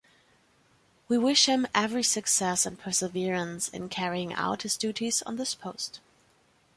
[1.07, 5.99] We wish him every success and perseverance in carrying out his duties on this post.